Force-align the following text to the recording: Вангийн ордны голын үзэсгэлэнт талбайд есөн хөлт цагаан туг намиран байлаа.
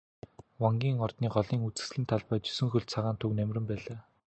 Вангийн 0.61 0.97
ордны 1.05 1.27
голын 1.35 1.59
үзэсгэлэнт 1.67 2.09
талбайд 2.11 2.43
есөн 2.51 2.69
хөлт 2.71 2.91
цагаан 2.93 3.17
туг 3.19 3.31
намиран 3.35 3.65
байлаа. 3.69 3.99